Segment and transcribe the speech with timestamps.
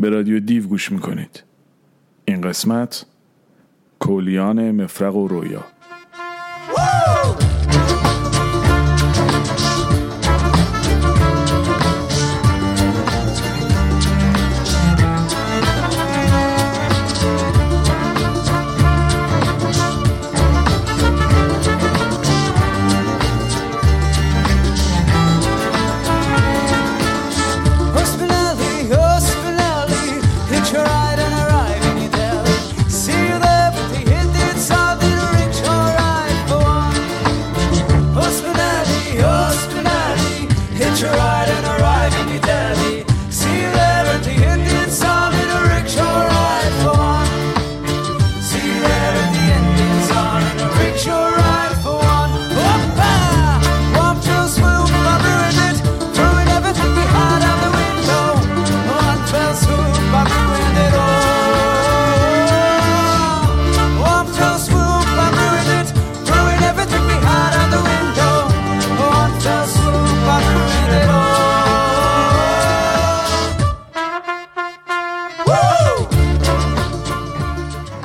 [0.00, 1.42] به رادیو دیو گوش می‌کنید.
[2.24, 3.06] این قسمت
[3.98, 5.64] کولیان مفرق و رویا.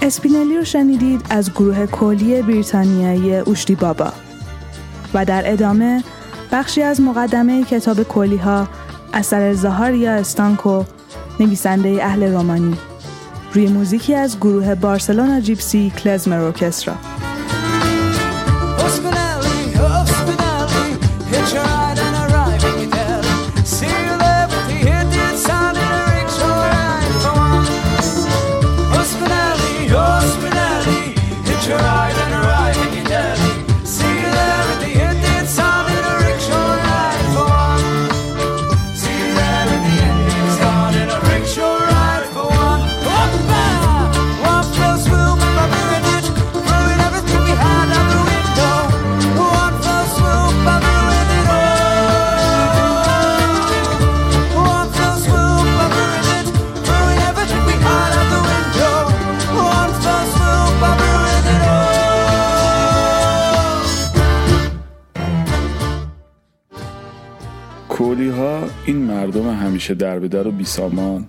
[0.06, 4.14] اسپینلی رو شنیدید از گروه کلی بریتانیایی اوشتی بابا.
[5.14, 6.04] و در ادامه
[6.52, 8.68] بخشی از مقدمه کتاب کلی ها
[9.14, 10.84] اثر زهاریا استانکو
[11.40, 12.78] نویسنده اهل رومانی.
[13.54, 17.15] روی موزیکی از گروه بارسلونا جیپسی کلزمر ارکسترا.
[68.26, 71.26] کولی ها این مردم همیشه در به در و بیسامان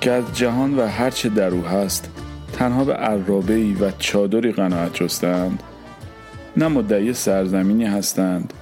[0.00, 2.10] که از جهان و هرچه در او هست
[2.52, 5.62] تنها به عرابه و چادری قناعت جستند.
[6.56, 8.52] نه مدعی سرزمینی هستند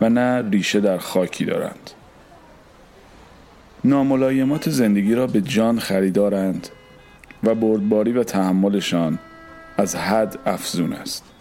[0.00, 1.90] و نه ریشه در خاکی دارند.
[3.84, 6.68] ناملایمات زندگی را به جان خریدارند
[7.44, 9.18] و بردباری و تحملشان
[9.78, 11.33] از حد افزون است.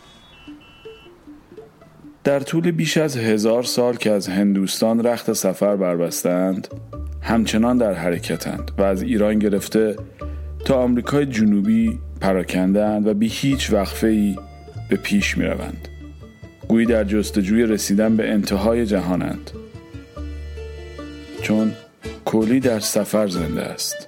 [2.23, 6.67] در طول بیش از هزار سال که از هندوستان رخت سفر بربستند
[7.21, 9.95] همچنان در حرکتند و از ایران گرفته
[10.65, 14.35] تا آمریکای جنوبی پراکندند و بی هیچ وقفه ای
[14.89, 15.87] به پیش می روند.
[16.67, 19.51] گویی در جستجوی رسیدن به انتهای جهانند.
[21.41, 21.71] چون
[22.25, 24.07] کلی در سفر زنده است.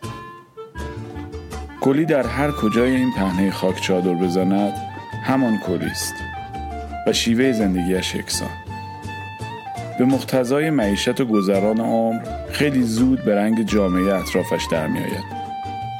[1.82, 4.74] کلی در هر کجای این پهنه خاک چادر بزند
[5.24, 6.25] همان کلی است.
[7.08, 8.50] و شیوه زندگیش یکسان.
[10.00, 12.20] به مقتضای معیشت و گذران عمر
[12.52, 15.24] خیلی زود به رنگ جامعه اطرافش در می آید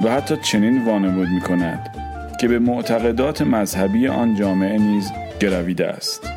[0.04, 1.96] و حتی چنین وانمود می کند
[2.42, 6.30] که به معتقدات مذهبی آن جامعه نیز گرویده است.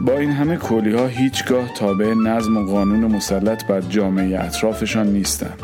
[0.00, 5.62] با این همه کولی ها هیچگاه تابع نظم و قانون مسلط بر جامعه اطرافشان نیستند.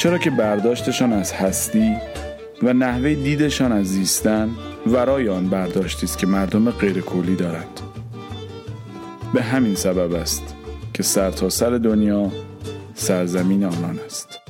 [0.00, 1.96] چرا که برداشتشان از هستی
[2.62, 4.50] و نحوه دیدشان از زیستن
[4.86, 7.80] ورای آن برداشتی است که مردم غیر کولی دارند.
[9.34, 10.54] به همین سبب است
[10.94, 12.32] که سرتاسر سر دنیا
[12.94, 14.41] سرزمین آنان است.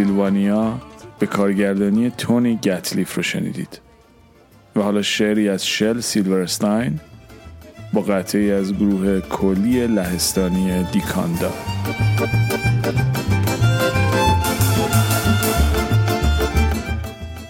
[0.00, 0.78] فیلم ترانسیلوانیا
[1.18, 3.80] به کارگردانی تونی گتلیف رو شنیدید.
[4.76, 7.00] و حالا شعری از شل سیلورستاین
[7.92, 11.52] با قطعی از گروه کلی لهستانی دیکاندا.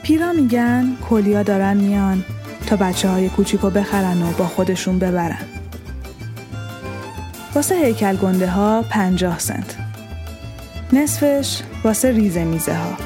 [0.03, 2.25] پیرا میگن کلیا دارن میان
[2.67, 5.45] تا بچه های کوچیکو بخرن و با خودشون ببرن.
[7.55, 9.80] واسه هیکل گنده ها پنجاه سنت.
[10.93, 12.97] نصفش واسه ریزه میزه ها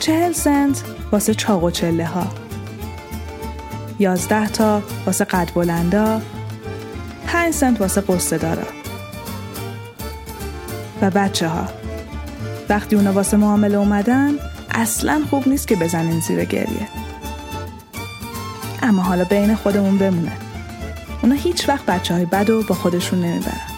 [0.00, 0.82] چهل سنت
[1.12, 2.26] واسه چاق و چله ها
[3.98, 6.20] یازده تا واسه قد بلندا.
[7.26, 8.66] پنج سنت واسه قصه دارا.
[11.02, 11.68] و بچه ها
[12.68, 14.34] وقتی اونا واسه معامله اومدن
[14.70, 16.88] اصلا خوب نیست که بزنین زیر گریه.
[18.82, 20.32] اما حالا بین خودمون بمونه.
[21.22, 23.69] اونا هیچ وقت بچه های بد و با خودشون نمی‌برن.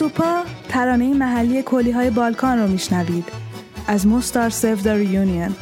[0.00, 3.24] سوپا ترانه محلی کلی های بالکان رو میشنوید.
[3.86, 5.54] از موستار سیف در ریونین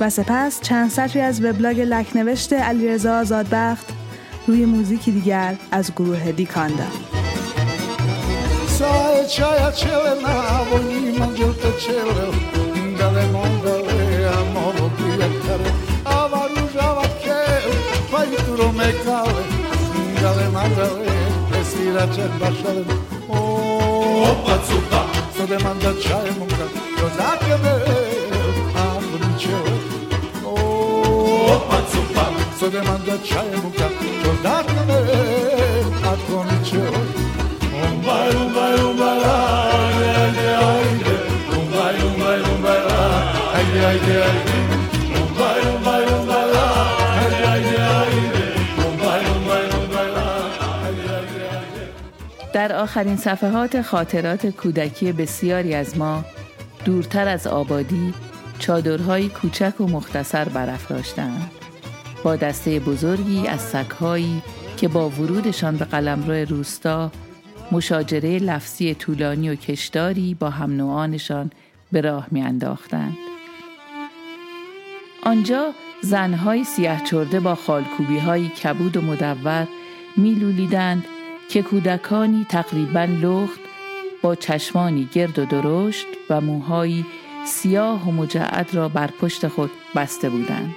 [0.00, 3.86] و سپس چند سطری از وبلاگ لکنوشت علیرضا آزادبخت
[4.46, 6.86] روی موزیکی دیگر از گروه دیکاندا.
[24.12, 25.06] opa cupa
[25.38, 26.66] Sademam da çayımım da
[27.00, 27.74] Kozak ebe
[28.84, 29.56] Avrinçe
[30.46, 32.24] Opa cupa
[32.60, 33.88] Sademam da çayımım da
[34.24, 35.00] Kozak ebe
[36.08, 36.82] Avrinçe
[37.84, 39.51] Umbay umbay umbay
[52.62, 56.24] در آخرین صفحات خاطرات کودکی بسیاری از ما
[56.84, 58.14] دورتر از آبادی
[58.58, 61.50] چادرهای کوچک و مختصر برافراشتند
[62.24, 64.42] با دسته بزرگی از سگهایی
[64.76, 67.10] که با ورودشان به قلمرو روستا
[67.72, 71.50] مشاجره لفظی طولانی و کشداری با هم نوعانشان
[71.92, 73.16] به راه میانداختند.
[75.22, 79.68] آنجا زنهای سیاه چرده با خالکوبی های کبود و مدور
[80.16, 81.04] میلولیدند
[81.52, 83.60] که کودکانی تقریبا لخت
[84.22, 87.06] با چشمانی گرد و درشت و موهایی
[87.46, 90.74] سیاه و مجعد را بر پشت خود بسته بودند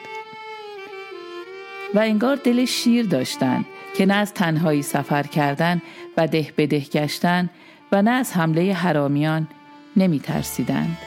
[1.94, 3.66] و انگار دل شیر داشتند
[3.98, 5.82] که نه از تنهایی سفر کردن
[6.18, 7.50] و ده به ده گشتن
[7.92, 9.48] و نه از حمله حرامیان
[9.96, 10.98] نمی ترسیدند.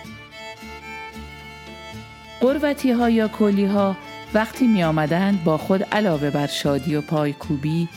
[2.40, 3.96] قروتی ها یا کلی ها
[4.34, 7.88] وقتی می آمدند با خود علاوه بر شادی و پایکوبی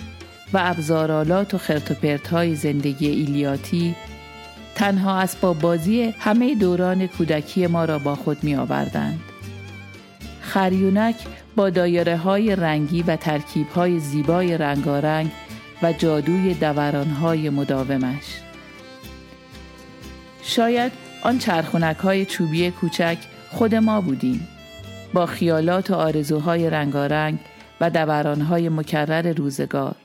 [0.53, 3.96] و ابزارالات و خرت های زندگی ایلیاتی
[4.75, 9.20] تنها اسباب بازی همه دوران کودکی ما را با خود می آوردند.
[10.41, 11.15] خریونک
[11.55, 15.31] با دایره های رنگی و ترکیب های زیبای رنگارنگ
[15.84, 18.25] و جادوی دوران های مداومش.
[20.43, 20.91] شاید
[21.22, 23.17] آن چرخونک های چوبی کوچک
[23.51, 24.48] خود ما بودیم
[25.13, 27.39] با خیالات و آرزوهای رنگارنگ
[27.81, 29.96] و دورانهای مکرر روزگار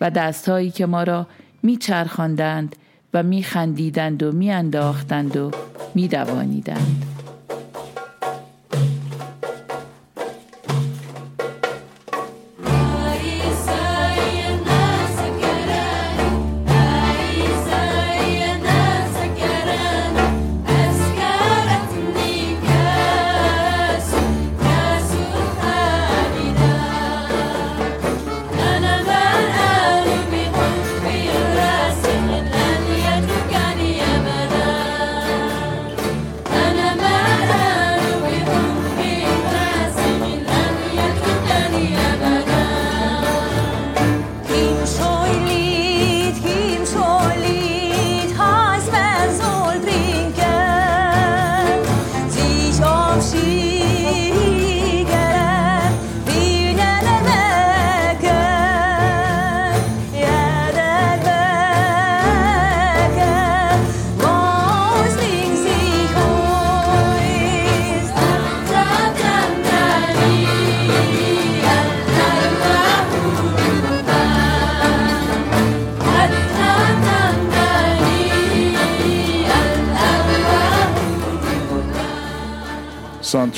[0.00, 1.26] و دستهایی که ما را
[1.62, 2.76] میچرخاندند
[3.14, 5.50] و میخندیدند و میانداختند و
[5.94, 7.09] میدوانیدند.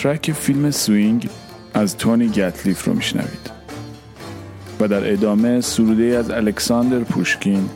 [0.02, 1.28] soundtrack فیلم Swing
[1.74, 3.50] از تونی گتلیف رو میشنوید
[4.80, 7.70] و در ادامه سروده از الکساندر پوشکین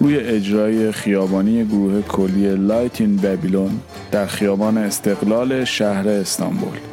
[0.00, 3.80] روی اجرای خیابانی گروه کلی Light in Babylon
[4.12, 6.87] در خیابان استقلال شهر استانبول.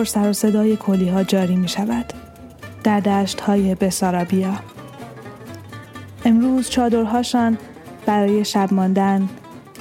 [0.00, 2.12] پر سر و صدای کلی ها جاری می شود
[2.84, 4.54] در دشت های بسارابیا.
[6.24, 7.58] امروز چادرهاشان
[8.06, 9.28] برای شب ماندن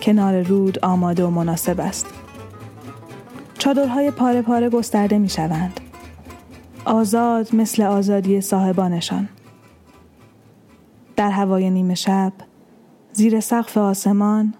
[0.02, 2.06] کنار رود آماده و مناسب است.
[3.58, 5.80] چادرهای پاره پاره گسترده می شوند
[6.86, 9.30] آزاد مثل آزادی صاحبانشان.
[11.16, 12.34] در هوای نیمه شب
[13.12, 14.54] زیر سقف آسمان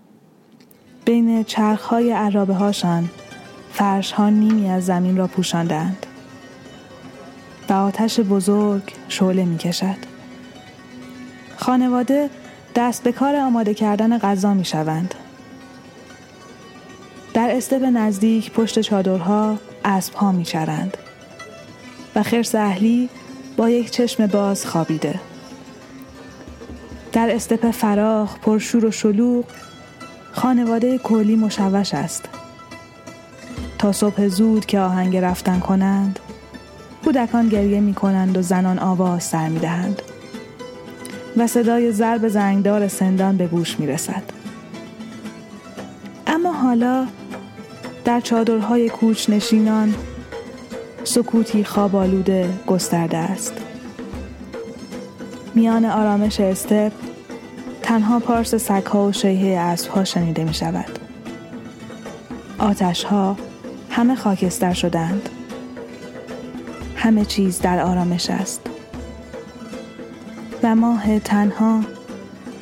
[1.06, 3.10] بین چرخهای عرابه هاشان
[3.80, 6.06] فرش ها نیمی از زمین را پوشاندند
[7.70, 9.98] و آتش بزرگ شعله می کشد.
[11.58, 12.30] خانواده
[12.76, 15.16] دست به کار آماده کردن غذا می شوند.
[17.34, 20.98] در استب نزدیک پشت چادرها اسب ها می شرند
[22.16, 23.10] و خرس اهلی
[23.58, 25.20] با یک چشم باز خوابیده.
[27.12, 29.46] در استپ فراخ پرشور و شلوغ
[30.32, 32.39] خانواده کلی مشوش است
[33.80, 36.20] تا صبح زود که آهنگ رفتن کنند
[37.04, 40.02] کودکان گریه می کنند و زنان آواز سر می دهند
[41.38, 44.24] و صدای ضرب زنگدار سندان به گوش می رسد.
[46.28, 47.08] اما حالا
[48.06, 49.96] در چادرهای کوچ نشینان
[51.04, 53.54] سکوتی خواب آلوده گسترده است.
[55.56, 56.92] میان آرامش استپ
[57.82, 61.00] تنها پارس سگها و شیهه اسبها شنیده می شود.
[62.58, 63.38] آتشها
[64.00, 65.30] همه خاکستر شدند.
[66.96, 68.62] همه چیز در آرامش است.
[70.64, 71.82] و ماه تنها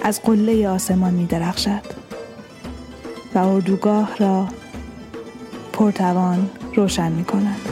[0.03, 1.81] از قله آسمان می درخشد
[3.35, 4.47] و اردوگاه را
[5.73, 7.66] پرتوان روشن می کند.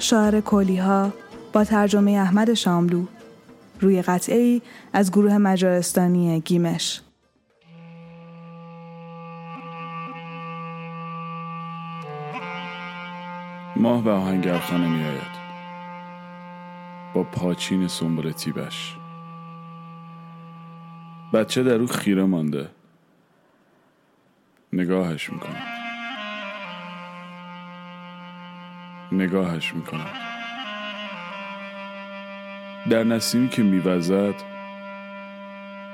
[0.00, 0.42] شاعر
[0.80, 1.12] ها
[1.52, 3.06] با ترجمه احمد شاملو.
[3.80, 4.60] روی قطعه
[4.92, 7.00] از گروه مجارستانی گیمش.
[13.76, 15.38] ماه به آهنگرخانه می آید
[17.14, 18.96] با پاچین سنبل تیبش.
[21.34, 22.68] بچه در او خیره مانده.
[24.72, 25.77] نگاهش می‌کنه
[29.18, 30.10] نگاهش می‌کنم.
[32.90, 34.34] در نسیمی که میوزد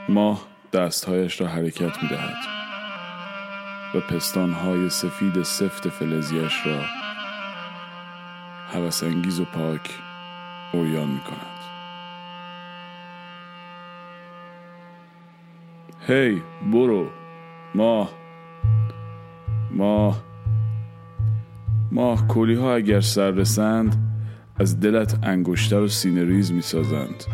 [0.08, 2.36] ماه دستهایش را حرکت می‌دهد
[3.94, 6.80] و پستانهای سفید سفت فلزیش را
[8.72, 9.90] حوث انگیز و پاک
[10.72, 11.54] اویان می کند
[16.06, 17.10] هی برو.
[17.74, 18.10] ماه.
[19.70, 20.33] ماه.
[21.94, 22.26] ماه
[22.58, 23.96] ها اگر سر رسند
[24.56, 27.24] از دلت انگشتر و سینه ریز می سازند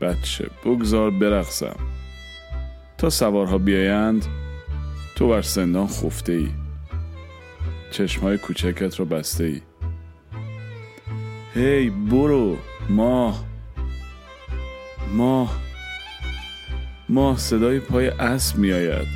[0.00, 1.76] بچه بگذار برقصم.
[2.98, 4.26] تا سوارها بیایند
[5.16, 6.48] تو بر سندان خفته ای
[7.90, 9.60] چشمهای کوچکت را بسته ای
[11.54, 12.56] هی برو
[12.90, 13.44] ماه.
[15.14, 15.60] ماه.
[17.08, 19.06] ماه صدای پای اسب می آید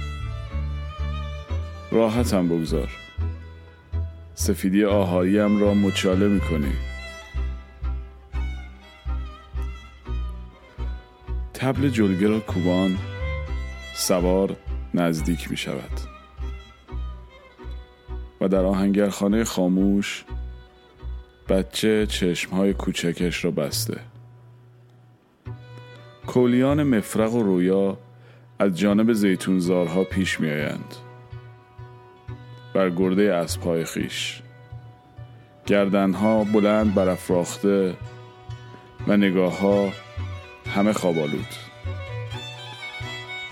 [1.92, 3.03] راحتم بگذار.
[4.34, 6.72] سفیدی آهاریم را مچاله می‌کنی.
[11.54, 12.98] تبل جلگه را کوبان
[13.94, 14.56] سوار
[14.94, 16.00] نزدیک می شود
[18.40, 20.24] و در آهنگرخانه خاموش
[21.48, 24.00] بچه چشمهای کوچکش را بسته.
[26.26, 27.98] کولیان مفرق و رویا
[28.58, 31.03] از جانب زیتونزارها پیش می آیند
[32.74, 34.42] بر گرده اسبهای خیش.
[35.66, 37.94] گردنها بلند برافراخته
[39.06, 39.92] و نگاه ها
[40.74, 41.46] همه خوابالود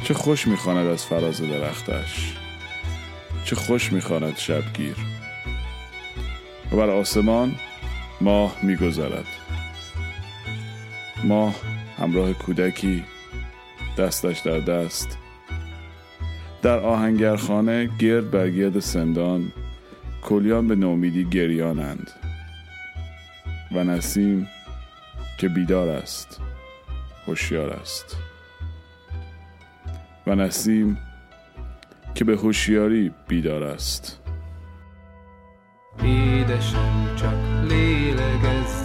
[0.05, 2.37] چه خوش می‌خواند از فراز درختش.
[3.45, 4.97] چه خوش می‌خواند شبگیر.
[6.73, 7.55] و بر آسمان
[8.21, 9.27] ماه میگذرد.
[11.25, 11.55] ماه
[11.99, 13.05] همراه کودکی
[13.99, 15.19] دستش در دست
[16.63, 19.53] در آهنگرخانه گرد بر گرد سندان
[20.23, 22.11] کلیان به نومیدی گریانند.
[23.73, 24.49] و نسیم
[25.39, 26.41] که بیدار است
[27.27, 28.17] هوشیار است.
[30.27, 30.99] و نسیم
[32.15, 34.19] که به هوشیاری بیدار است.
[36.03, 38.82] بیدشم چک لیل lélegezz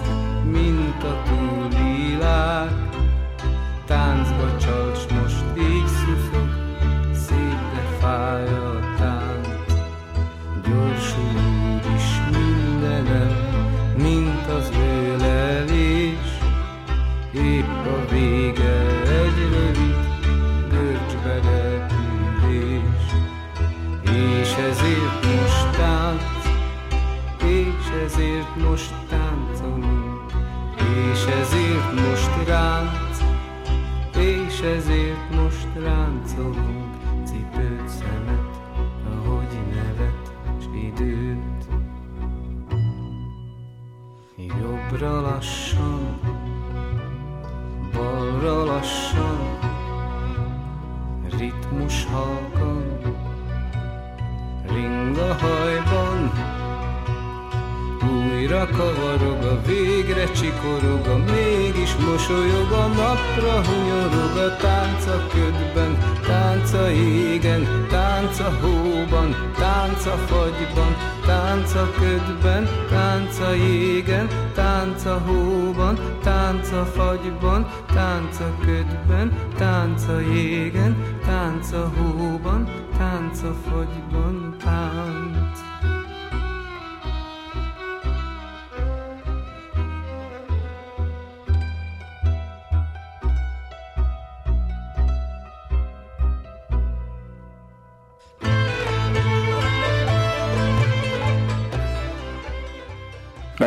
[60.62, 65.91] korog a mégis mosolyog a napra hunyorog a tánca ködben,
[66.28, 70.93] tánca égen, tánca hóban, tánca fagyban,
[71.26, 82.67] tánca ködben, tánca égen, tánca hóban, tánca fagyban, tánca ködben, tánca égen, tánca hóban,
[82.98, 85.46] tánca fagyban, tánca.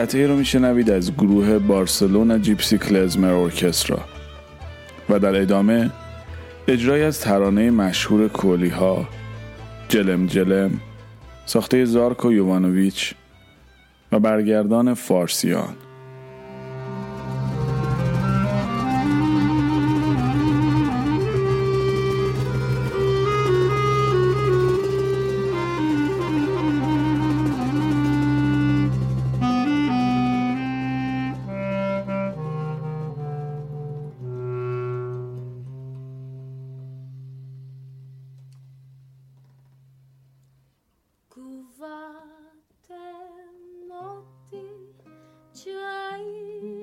[0.00, 4.00] قطعه رو میشنوید از گروه بارسلونا جیپسی کلزمر ارکسترا
[5.08, 5.90] و در ادامه
[6.68, 9.08] اجرای از ترانه مشهور کولی ها
[9.88, 10.80] جلم جلم
[11.46, 13.14] ساخته زارکو یوانویچ
[14.12, 15.74] و برگردان فارسیان.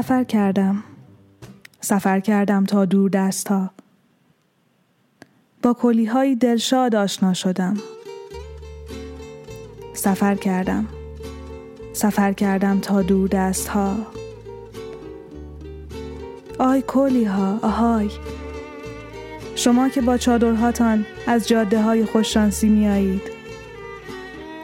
[0.00, 0.84] سفر کردم.
[1.80, 3.70] سفر کردم تا دور دست ها
[5.62, 7.76] با کلی های دلشاد آشنا شدم.
[9.94, 10.86] سفر کردم.
[11.92, 13.96] سفر کردم تا دور دست ها
[16.58, 18.10] آی کلی ها آهای!
[19.54, 23.22] شما که با چادرهاتان از جاده های خوششانسی میایید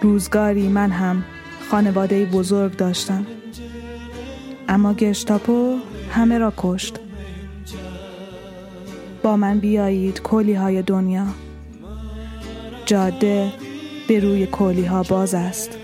[0.02, 1.24] روزگاری من هم
[1.70, 3.26] خانواده بزرگ داشتم.
[4.68, 5.78] اما گشتاپو
[6.10, 7.00] همه را کشت.
[9.22, 11.26] با من بیایید کلی های دنیا.
[12.86, 13.52] جاده
[14.08, 15.78] به روی کلی ها باز است.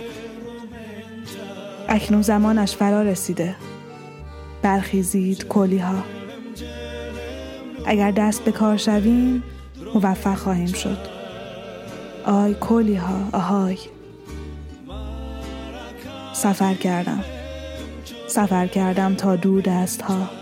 [1.88, 3.54] اکنون زمانش فرا رسیده.
[4.62, 5.94] برخیزید کلی ها
[7.86, 9.42] اگر دست به کار شویم
[9.94, 10.98] موفق خواهیم شد.
[12.26, 13.78] آی کلی ها آهای.
[16.32, 17.24] سفر کردم.
[18.32, 20.41] سفر کردم تا دور دست ها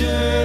[0.00, 0.39] موزیکی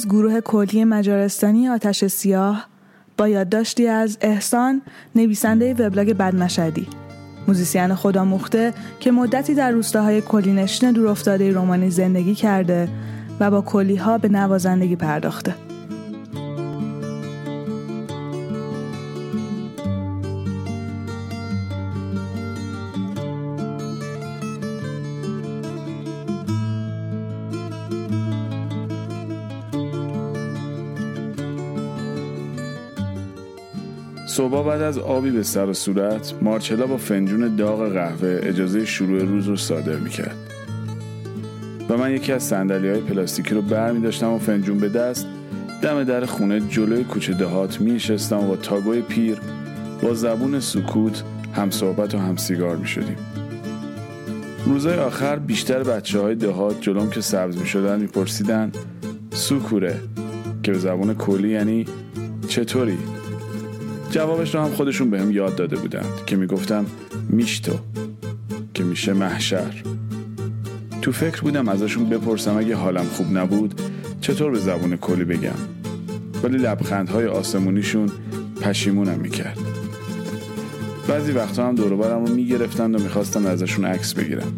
[0.00, 2.66] از گروه کلی مجارستانی آتش سیاه
[3.16, 4.82] با یادداشتی از احسان
[5.14, 6.86] نویسنده وبلاگ بدمشدی
[7.48, 12.88] موزیسین خودآموخته که مدتی در روستاهای کلینشین دورافتاده رومانی زندگی کرده
[13.40, 15.54] و با کلیها به نوازندگی پرداخته.
[34.30, 39.22] صبح بعد از آبی به سر و صورت مارچلا با فنجون داغ قهوه اجازه شروع
[39.22, 40.36] روز رو صادر می‌کرد.
[41.88, 45.26] و من یکی از سندلی های پلاستیکی رو بر می داشتم و فنجون به دست
[45.82, 49.38] دم در خونه جلوی کوچه دهات می نشستم و تاگوی پیر
[50.02, 51.22] با زبون سکوت
[51.54, 53.16] هم صحبت و هم سیگار می شدیم
[54.66, 58.72] روزای آخر بیشتر بچه های دهات جلوم که سبز می شدن می پرسیدن
[59.30, 60.00] سوکوره
[60.62, 61.84] که به زبون کلی یعنی
[62.48, 62.98] چطوری؟
[64.10, 66.86] جوابش رو هم خودشون بهم یاد داده بودند که می‌گفتم
[67.28, 67.72] میشتو
[68.74, 69.82] که میشه محشر.
[71.02, 73.80] تو فکر بودم ازشون بپرسم اگه حالم خوب نبود
[74.20, 75.58] چطور به زبون کلی بگم؟
[76.42, 78.08] ولی لبخندهای آسمونیشون
[78.60, 79.58] پشیمونم می‌کرد.
[81.08, 84.52] بعضی وقتا هم دوروبرم رو می‌گرفتند و می‌خواستن ازشون عکس بگیرم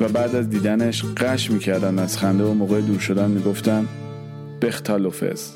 [0.00, 3.88] و بعد از دیدنش قش می‌کردن از خنده و موقع دور شدن می‌گفتن
[4.62, 5.50] بختالوفز.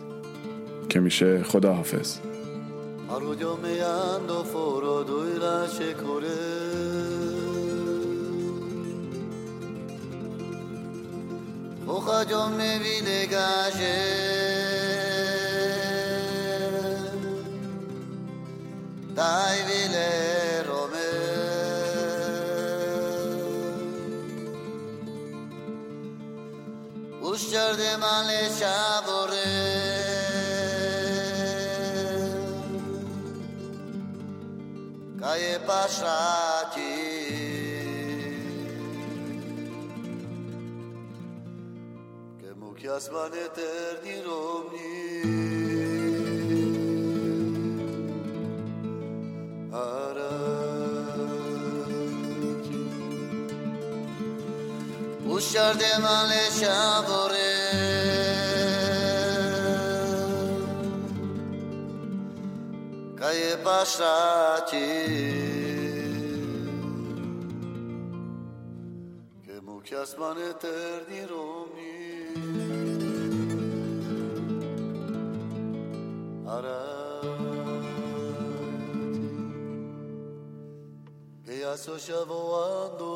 [0.88, 2.16] که میشه خداحافظ.
[3.10, 7.08] Arruglio meando foro duila cecure
[11.90, 13.96] Hoca yo me vile gaje.
[19.14, 21.10] Dai vile rome.
[27.22, 29.47] Ushar de male chabore
[35.28, 36.80] ai passati
[42.40, 44.96] che mucchi as van eterni romni
[49.70, 51.18] arati
[55.26, 56.42] usciar de male
[63.28, 64.88] Aie Bashati
[69.44, 71.96] Che mucchia sman eterni romni
[76.46, 77.28] Arati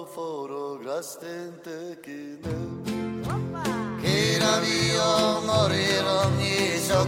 [0.05, 1.98] foro grastente
[4.61, 7.07] ne morirò ogni so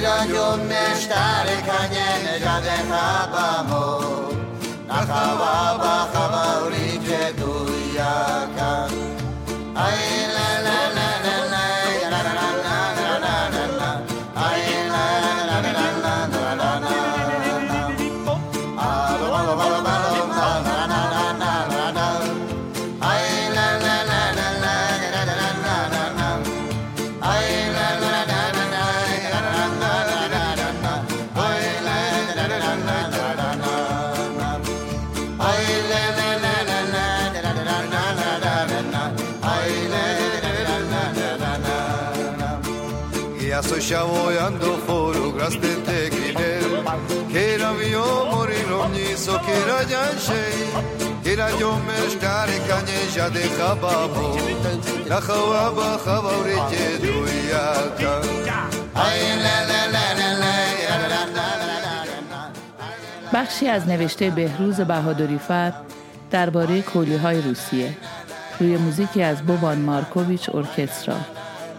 [0.00, 3.84] Iraionez tarekailen egaden abamo,
[4.88, 5.89] nakababa.
[49.80, 54.36] vaya en Era yo mezcar canella de jababo
[55.08, 58.14] La jababa jabauriche duyaca
[58.94, 60.50] Ay la la la la la
[63.32, 65.72] بخشی از نوشته بهروز بهادری فر
[66.30, 67.96] درباره کولی های روسیه
[68.60, 71.16] روی موزیکی از بوبان مارکوویچ ارکسترا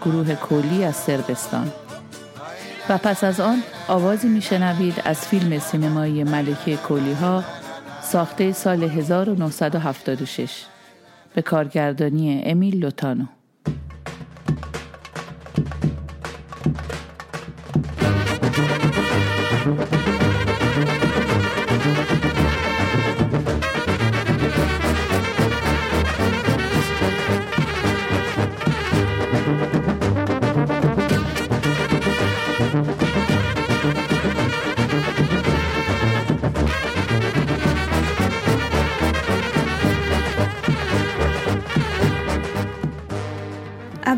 [0.04, 1.72] گروه کولی از سربستان.
[2.88, 7.44] و پس از آن آوازی میشنوید از فیلم سینمایی ملکه کولی ها
[8.12, 10.64] ساخته سال 1976
[11.34, 13.24] به کارگردانی امیل لوتانو.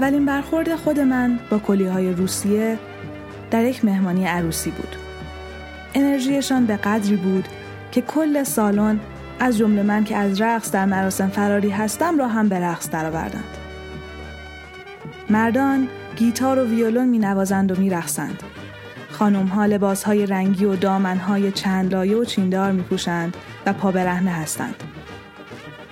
[0.05, 2.79] اولین برخورد خود من با کلی های روسیه
[3.51, 4.97] در یک مهمانی عروسی بود.
[5.95, 7.49] انرژیشان به قدری بود
[7.93, 9.01] که کل سالن
[9.41, 13.57] از جمله من که از رقص در مراسم فراری هستم را هم به رقص درآوردند.
[15.31, 18.43] مردان گیتار و ویولون می نوازند و می رقصند.
[19.11, 23.37] خانم ها لباس های رنگی و دامن های چند لایه و چیندار می پوشند
[23.67, 24.94] و پا برهنه هستند.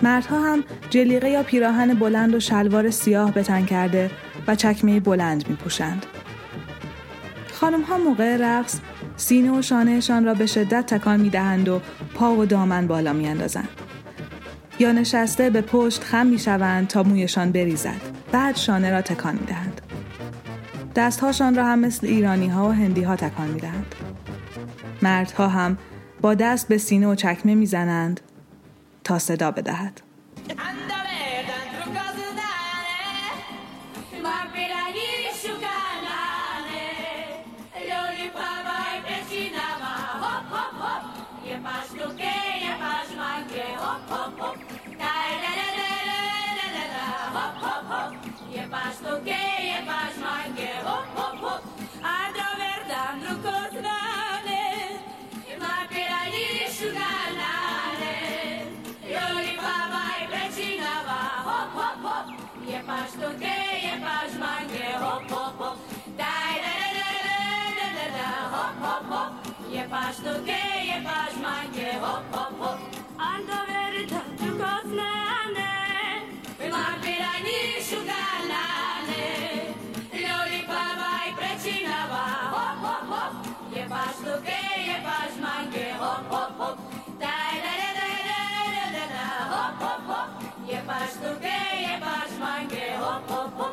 [0.03, 4.11] مردها هم جلیقه یا پیراهن بلند و شلوار سیاه به تن کرده
[4.47, 6.05] و چکمه بلند می پوشند.
[7.53, 8.79] خانم ها موقع رقص
[9.15, 11.81] سینه و شانهشان را به شدت تکان می دهند و
[12.15, 13.69] پا و دامن بالا می اندازند.
[14.79, 18.01] یا نشسته به پشت خم می شوند تا مویشان بریزد.
[18.31, 19.81] بعد شانه را تکان می دهند.
[20.95, 23.95] دستهاشان را هم مثل ایرانی ها و هندی ها تکان می دهند.
[25.01, 25.77] مردها هم
[26.21, 28.21] با دست به سینه و چکمه می زنند
[29.03, 30.01] تا صدا بدهد.
[73.17, 75.71] Andoveri tattu kosnane,
[76.71, 77.59] Mampirani
[77.89, 79.25] şugalane,
[91.33, 93.72] Today, Bash game hop, hop, hop.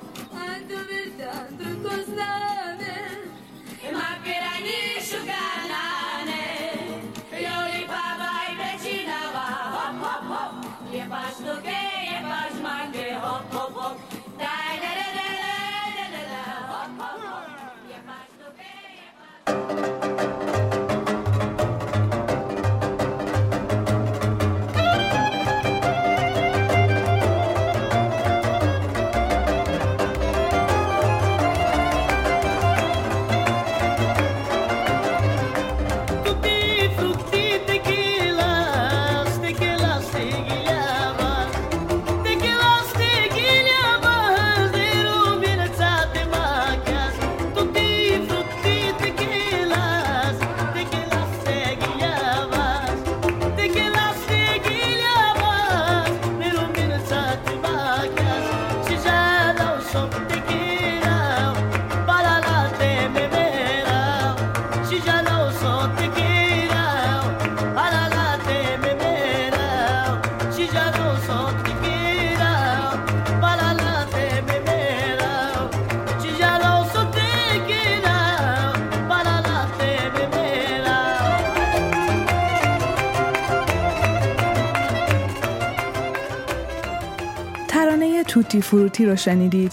[88.70, 89.72] فروتی رو شنیدید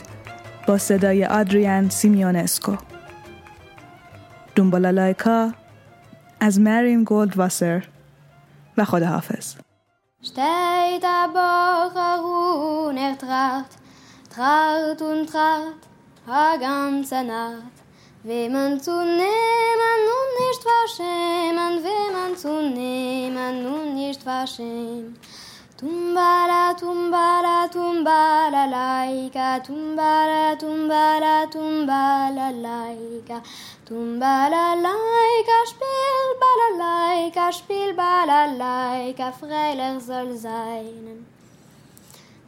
[0.67, 2.75] با صدای آدریان سیمیونسکو
[4.55, 5.51] دومبالالایکا
[6.39, 7.83] از مریم گولد واسر
[8.77, 9.55] و خداحافظ
[10.23, 11.91] Steht aber
[13.05, 13.15] er
[14.35, 15.81] tracht und tracht,
[16.27, 17.75] a ganze Nacht.
[18.23, 25.15] Wem man zu nehmen und nicht verschämen, wem man zu nehmen und nicht verschämen.
[25.79, 33.43] Tumbala, tumbala, tumbala, laika, tumbala, tumbala, tumbala, laika.
[33.85, 41.27] Tumbala, laika, spiel, balalaika, spiel, balalaika, freilich soll sein.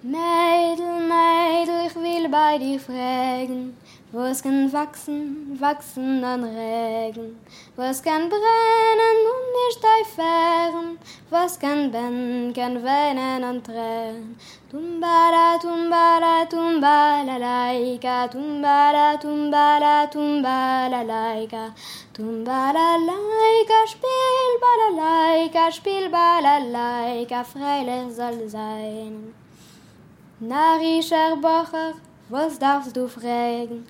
[0.01, 3.77] Mädel, Mädel, ich will bei dir fragen,
[4.12, 7.39] wo es kann wachsen, wachsen an Regen,
[7.76, 10.97] wo es kann brennen und nicht eifern,
[11.30, 14.36] was kann ben, kann weinen an Tränen.
[14.72, 21.74] Tumbala, tumbala, tumbala, laika, tumbala, tumbala, tumbala, laika,
[22.12, 29.34] tumbala, laika, spiel, balalaika, spiel, balalaika, freilich soll sein.
[30.39, 31.93] Narischer Bocher,
[32.30, 33.86] was darfst du fragen?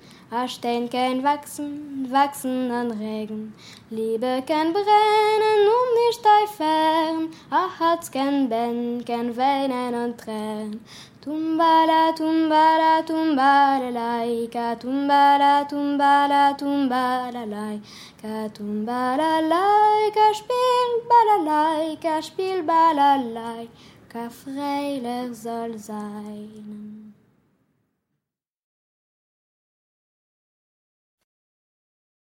[0.46, 3.52] Stein kann wachsen, wachsen an Regen.
[3.90, 7.28] Liebe kann brennen und nicht eifern.
[7.50, 10.80] A Herz kann ben, kann weinen und tränen.
[11.20, 25.36] Tumbala, tumbala, tumbala, laika, tumbala, tumbala, tumbala, laika, tumbala, laika, spiel, balalaika, spiel, balalaika, freilich
[25.36, 26.89] soll sein.